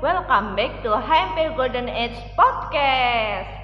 [0.00, 3.59] welcome back to HMP Golden Age Podcast.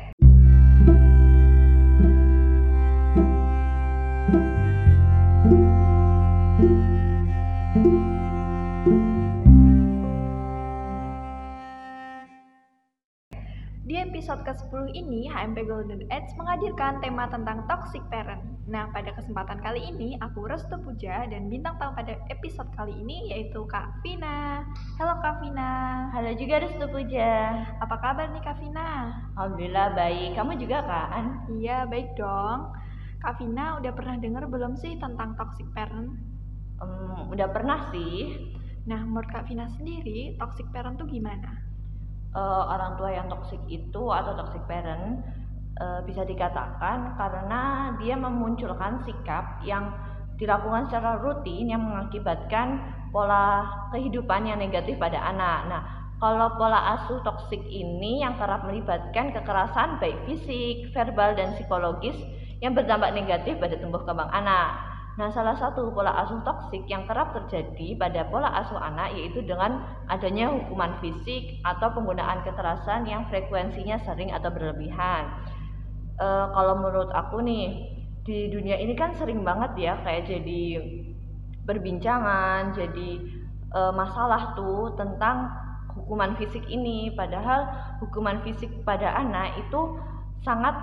[13.86, 18.42] Di episode ke-10 ini, HMP Golden Age menghadirkan tema tentang toxic parent.
[18.66, 23.30] Nah, pada kesempatan kali ini, aku Restu Puja dan bintang tamu pada episode kali ini
[23.30, 24.66] yaitu Kak Vina.
[24.98, 26.02] Halo Kak Vina.
[26.10, 27.62] Halo juga Restu Puja.
[27.78, 29.22] Apa kabar nih Kak Vina?
[29.38, 30.34] Alhamdulillah baik.
[30.34, 31.46] Kamu juga kan?
[31.54, 32.74] Iya, baik dong.
[33.22, 36.10] Kak Vina udah pernah dengar belum sih tentang toxic parent?
[36.82, 38.50] Um, udah pernah sih.
[38.90, 41.75] Nah, menurut Kak Vina sendiri, toxic parent tuh gimana?
[42.36, 45.24] Uh, orang tua yang toxic itu atau toxic parent
[45.80, 49.88] uh, bisa dikatakan karena dia memunculkan sikap yang
[50.36, 52.76] dilakukan secara rutin yang mengakibatkan
[53.08, 55.60] pola kehidupan yang negatif pada anak.
[55.72, 55.82] Nah,
[56.20, 62.16] kalau pola asuh toksik ini yang kerap melibatkan kekerasan baik fisik, verbal, dan psikologis
[62.60, 64.95] yang berdampak negatif pada tumbuh kembang anak.
[65.16, 69.80] Nah, salah satu pola asuh toksik yang kerap terjadi pada pola asuh anak yaitu dengan
[70.12, 75.24] adanya hukuman fisik atau penggunaan kekerasan yang frekuensinya sering atau berlebihan.
[76.20, 77.96] E, kalau menurut aku nih,
[78.28, 80.84] di dunia ini kan sering banget ya kayak jadi
[81.64, 83.10] berbincangan, jadi
[83.72, 85.48] e, masalah tuh tentang
[85.96, 87.08] hukuman fisik ini.
[87.16, 87.64] Padahal
[88.04, 89.96] hukuman fisik pada anak itu
[90.44, 90.76] sangat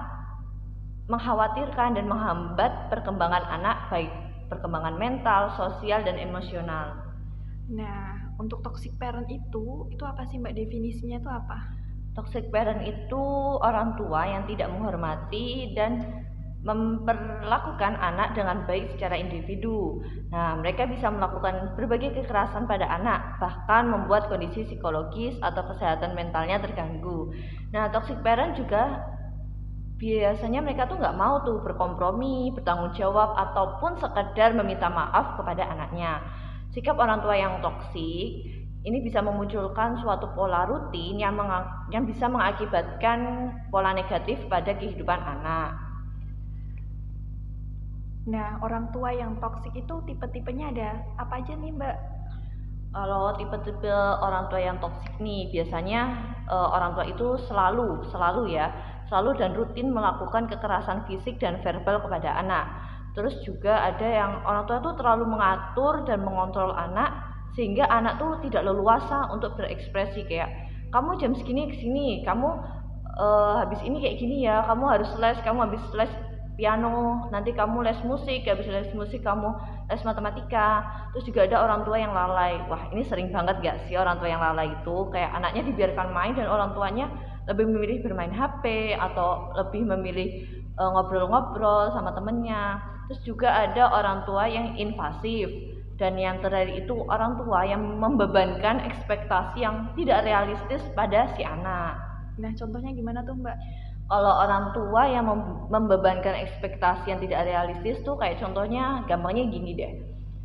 [1.06, 4.22] mengkhawatirkan dan menghambat perkembangan anak baik
[4.54, 6.94] perkembangan mental, sosial dan emosional.
[7.73, 11.58] Nah, untuk toxic parent itu itu apa sih Mbak definisinya itu apa?
[12.14, 13.24] Toxic parent itu
[13.58, 16.24] orang tua yang tidak menghormati dan
[16.64, 20.00] memperlakukan anak dengan baik secara individu.
[20.31, 26.64] Nah, mereka bisa melakukan berbagai kekerasan pada anak, bahkan membuat kondisi psikologis atau kesehatan mentalnya
[26.64, 27.36] terganggu.
[27.76, 29.04] Nah, toxic parent juga
[30.04, 36.19] biasanya mereka tuh nggak mau tuh berkompromi, bertanggung jawab ataupun sekedar meminta maaf kepada anaknya.
[36.75, 38.44] Sikap orang tua yang toksik
[38.84, 41.40] ini bisa memunculkan suatu pola rutin yang
[41.88, 45.72] yang bisa mengakibatkan pola negatif pada kehidupan anak.
[48.28, 51.97] Nah, orang tua yang toksik itu tipe-tipenya ada apa aja nih, Mbak?
[52.94, 56.02] Kalau tipe-tipe orang tua yang toksik nih, biasanya
[56.47, 58.72] uh, orang tua itu selalu, selalu ya,
[59.13, 62.66] selalu dan rutin melakukan kekerasan fisik dan verbal kepada anak.
[63.13, 67.13] Terus juga ada yang orang tua tuh terlalu mengatur dan mengontrol anak
[67.53, 70.50] sehingga anak tuh tidak leluasa untuk berekspresi kayak
[70.90, 72.50] kamu jam segini ke sini, kamu
[73.22, 76.09] uh, habis ini kayak gini ya, kamu harus les, kamu habis les
[76.57, 79.53] piano, nanti kamu les musik, habis les musik kamu
[79.90, 80.85] les matematika.
[81.13, 82.62] Terus juga ada orang tua yang lalai.
[82.66, 86.34] Wah, ini sering banget gak sih orang tua yang lalai itu kayak anaknya dibiarkan main
[86.34, 87.09] dan orang tuanya
[87.48, 90.30] lebih memilih bermain HP atau lebih memilih
[90.80, 92.80] eh, ngobrol-ngobrol uh, sama temennya.
[93.12, 95.52] Terus juga ada orang tua yang invasif
[96.00, 102.00] dan yang terakhir itu orang tua yang membebankan ekspektasi yang tidak realistis pada si anak.
[102.40, 103.58] Nah, contohnya gimana tuh, Mbak?
[104.04, 105.25] Kalau orang tua yang
[105.70, 109.94] membebankan ekspektasi yang tidak realistis tuh kayak contohnya gampangnya gini deh.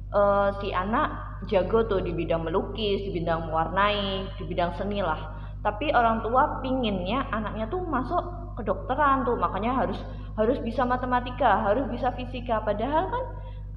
[0.09, 5.39] Uh, si anak jago tuh di bidang melukis, di bidang mewarnai, di bidang seni lah
[5.63, 9.99] tapi orang tua pinginnya anaknya tuh masuk kedokteran tuh makanya harus
[10.39, 12.63] harus bisa matematika harus bisa fisika.
[12.63, 13.25] Padahal kan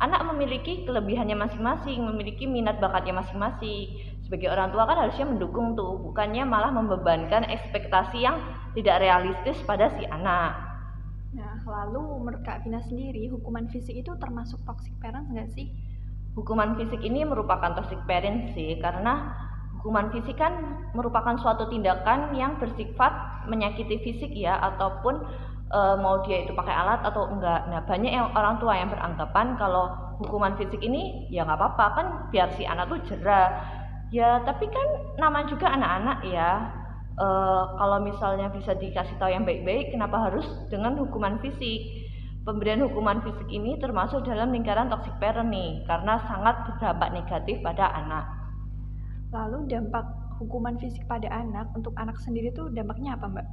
[0.02, 3.98] anak memiliki kelebihannya masing-masing memiliki minat bakatnya masing-masing.
[4.26, 8.38] Sebagai orang tua kan harusnya mendukung tuh bukannya malah membebankan ekspektasi yang
[8.78, 10.72] tidak realistis pada si anak.
[11.32, 15.72] Nah, lalu menurut Kak Vina sendiri, hukuman fisik itu termasuk toxic parents nggak sih?
[16.36, 19.32] Hukuman fisik ini merupakan toxic parents sih, karena
[19.82, 20.54] hukuman fisik kan
[20.94, 23.10] merupakan suatu tindakan yang bersifat
[23.50, 25.26] menyakiti fisik ya ataupun
[25.74, 27.66] e, mau dia itu pakai alat atau enggak.
[27.66, 29.90] Nah banyak yang orang tua yang beranggapan kalau
[30.22, 33.58] hukuman fisik ini ya nggak apa-apa kan biar si anak tuh jerah.
[34.14, 36.50] Ya tapi kan nama juga anak-anak ya.
[37.18, 37.28] E,
[37.82, 42.06] kalau misalnya bisa dikasih tahu yang baik-baik, kenapa harus dengan hukuman fisik?
[42.46, 47.86] Pemberian hukuman fisik ini termasuk dalam lingkaran toxic parent nih, karena sangat berdampak negatif pada
[47.94, 48.41] anak.
[49.32, 50.04] Lalu dampak
[50.44, 53.48] hukuman fisik pada anak untuk anak sendiri tuh dampaknya apa Mbak?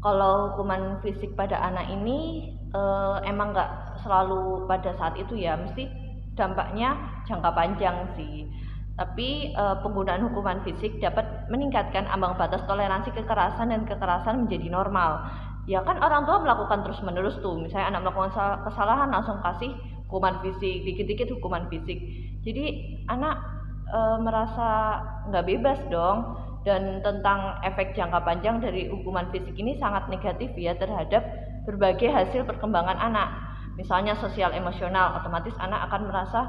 [0.00, 5.88] Kalau hukuman fisik pada anak ini uh, emang nggak selalu pada saat itu ya, mesti
[6.36, 6.96] dampaknya
[7.28, 8.48] jangka panjang sih.
[8.96, 15.24] Tapi uh, penggunaan hukuman fisik dapat meningkatkan ambang batas toleransi kekerasan dan kekerasan menjadi normal.
[15.64, 18.32] Ya kan orang tua melakukan terus menerus tuh, misalnya anak melakukan
[18.68, 19.72] kesalahan langsung kasih
[20.08, 21.96] hukuman fisik, dikit-dikit hukuman fisik.
[22.44, 22.64] Jadi
[23.08, 23.59] anak
[23.90, 26.38] e, merasa nggak bebas dong.
[26.60, 31.24] Dan tentang efek jangka panjang dari hukuman fisik ini sangat negatif ya terhadap
[31.64, 33.32] berbagai hasil perkembangan anak.
[33.80, 36.40] Misalnya sosial emosional otomatis anak akan merasa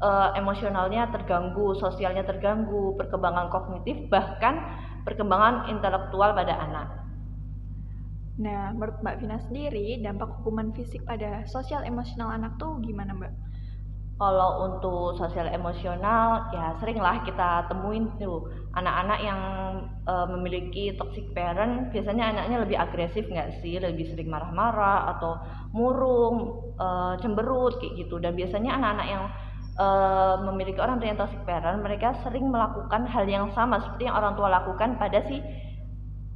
[0.00, 0.10] e,
[0.40, 4.64] emosionalnya terganggu sosialnya terganggu perkembangan kognitif bahkan
[5.04, 6.88] perkembangan intelektual pada anak.
[8.34, 13.32] Nah, menurut Mbak Vina sendiri, dampak hukuman fisik pada sosial emosional anak tuh gimana, Mbak?
[14.14, 18.46] Kalau untuk sosial emosional, ya seringlah kita temuin tuh
[18.78, 19.40] anak-anak yang
[20.06, 25.42] e, memiliki toxic parent, biasanya anaknya lebih agresif nggak sih, lebih sering marah-marah atau
[25.74, 26.86] murung, e,
[27.26, 28.22] cemberut kayak gitu.
[28.22, 29.24] Dan biasanya anak-anak yang
[29.82, 29.86] e,
[30.46, 34.38] memiliki orang tua yang toxic parent, mereka sering melakukan hal yang sama seperti yang orang
[34.38, 35.42] tua lakukan pada si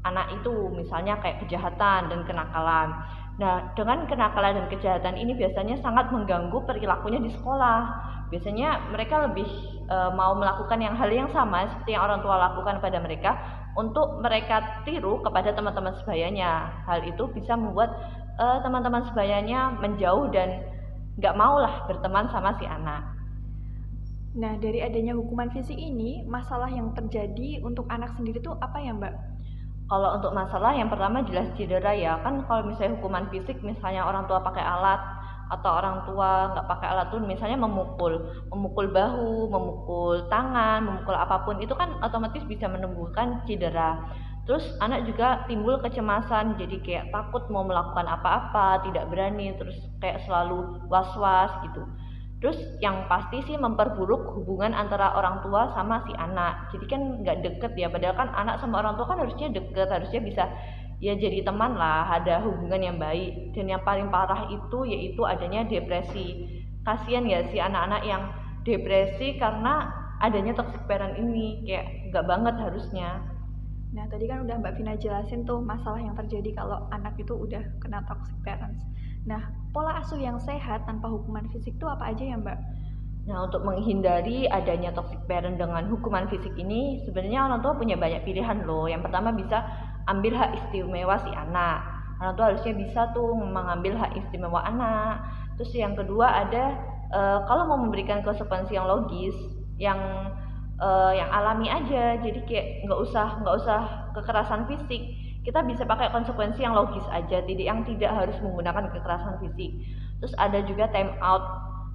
[0.03, 2.91] anak itu misalnya kayak kejahatan dan kenakalan.
[3.39, 7.81] Nah, dengan kenakalan dan kejahatan ini biasanya sangat mengganggu perilakunya di sekolah.
[8.35, 9.47] Biasanya mereka lebih
[9.87, 13.39] e, mau melakukan yang hal yang sama seperti yang orang tua lakukan pada mereka
[13.79, 16.83] untuk mereka tiru kepada teman-teman sebayanya.
[16.83, 17.95] Hal itu bisa membuat
[18.35, 20.67] e, teman-teman sebayanya menjauh dan
[21.23, 23.07] nggak maulah berteman sama si anak.
[24.35, 28.93] Nah, dari adanya hukuman fisik ini, masalah yang terjadi untuk anak sendiri tuh apa ya,
[28.93, 29.38] Mbak?
[29.89, 32.21] Kalau untuk masalah yang pertama jelas cedera ya.
[32.21, 35.01] Kan kalau misalnya hukuman fisik misalnya orang tua pakai alat
[35.49, 41.41] atau orang tua nggak pakai alat tuh misalnya memukul memukul bahu memukul tangan memukul apa
[41.41, 43.97] pun itu kan otomatis bisa menimbulkan cedera.
[44.45, 50.21] Terus anak juga timbul kecemasan jadi kayak takut mau melakukan apa-apa tidak berani terus kayak
[50.29, 51.85] selalu was-was gitu
[52.39, 56.71] Terus yang pasti sih memperburuk hubungan antara orang tua sama si anak.
[56.71, 57.91] Jadi kan nggak deket ya.
[57.91, 60.45] Padahal kan anak sama orang tua kan harusnya deket, harusnya bisa
[61.03, 63.55] ya jadi teman lah, ada hubungan yang baik.
[63.59, 66.47] Dan yang paling parah itu yaitu adanya depresi.
[66.87, 68.23] Kasian ya si anak-anak yang
[68.63, 69.91] depresi karena
[70.23, 73.38] adanya toxic parent ini kayak nggak banget harusnya.
[73.89, 77.65] Nah, tadi kan udah Mbak Vina jelasin tuh masalah yang terjadi kalau anak itu udah
[77.81, 78.85] kena toxic parents.
[79.25, 82.59] Nah, pola asuh yang sehat tanpa hukuman fisik itu apa aja ya Mbak?
[83.29, 88.25] Nah, untuk menghindari adanya toxic parent dengan hukuman fisik ini, sebenarnya orang tua punya banyak
[88.25, 88.89] pilihan loh.
[88.89, 89.65] Yang pertama bisa
[90.09, 91.85] ambil hak istimewa si anak.
[92.21, 95.29] Orang tua harusnya bisa tuh mengambil hak istimewa anak.
[95.61, 96.65] Terus yang kedua ada
[97.13, 99.37] e, kalau mau memberikan konsekuensi yang logis,
[99.77, 100.01] yang
[100.79, 100.89] e,
[101.19, 102.17] yang alami aja.
[102.23, 103.81] Jadi kayak nggak usah nggak usah
[104.15, 105.03] kekerasan fisik.
[105.43, 107.43] Kita bisa pakai konsekuensi yang logis aja.
[107.43, 109.75] Tidak yang tidak harus menggunakan kekerasan fisik.
[110.23, 111.45] Terus ada juga time out.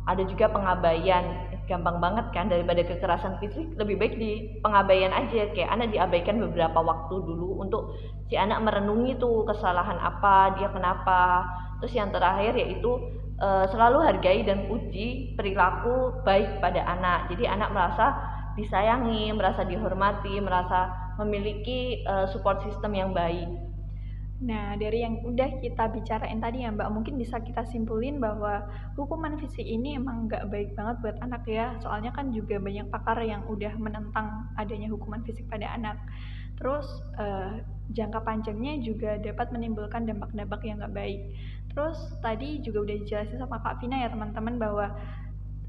[0.04, 1.52] Ada juga pengabaian.
[1.64, 3.72] Gampang banget kan daripada kekerasan fisik.
[3.80, 5.48] Lebih baik di pengabaian aja.
[5.56, 7.96] Kayak anak diabaikan beberapa waktu dulu untuk
[8.28, 11.48] si anak merenungi tuh kesalahan apa dia kenapa.
[11.80, 12.92] Terus yang terakhir yaitu
[13.38, 17.32] e, selalu hargai dan puji perilaku baik pada anak.
[17.32, 18.06] Jadi anak merasa
[18.54, 23.50] disayangi merasa dihormati merasa memiliki uh, support system yang baik.
[24.44, 28.68] Nah, dari yang udah kita bicarain tadi ya Mbak, mungkin bisa kita simpulin bahwa
[29.00, 31.80] hukuman fisik ini emang nggak baik banget buat anak ya.
[31.80, 35.96] Soalnya kan juga banyak pakar yang udah menentang adanya hukuman fisik pada anak.
[36.60, 36.86] Terus
[37.16, 37.64] uh,
[37.96, 41.22] jangka panjangnya juga dapat menimbulkan dampak-dampak yang nggak baik.
[41.72, 44.92] Terus tadi juga udah dijelasin sama Kak Vina ya teman-teman bahwa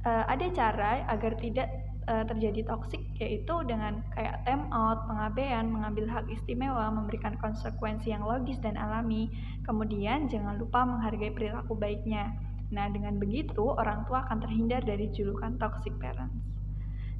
[0.02, 1.70] uh, ada cara agar tidak
[2.06, 8.25] uh, terjadi toksik yaitu dengan kayak time out, pengabaian, mengambil hak istimewa, memberikan konsekuensi yang
[8.25, 9.31] logis dan alami.
[9.65, 12.34] Kemudian jangan lupa menghargai perilaku baiknya.
[12.73, 16.55] Nah, dengan begitu orang tua akan terhindar dari julukan toxic parents.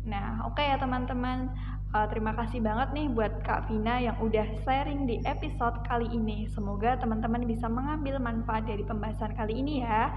[0.05, 1.49] Nah, oke okay ya teman-teman.
[1.95, 6.51] Uh, terima kasih banget nih buat Kak Vina yang udah sharing di episode kali ini.
[6.51, 10.11] Semoga teman-teman bisa mengambil manfaat dari pembahasan kali ini ya.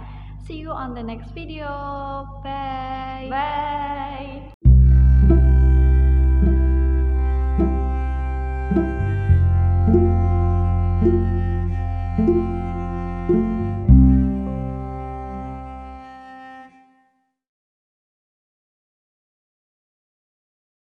[0.50, 1.70] See you on the next video.
[2.42, 3.30] Bye.
[3.30, 4.27] Bye.